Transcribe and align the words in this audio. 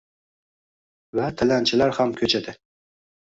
Va 1.19 1.27
tilanchilar 1.41 1.93
ham 1.99 2.15
ko‘chada. 2.23 2.57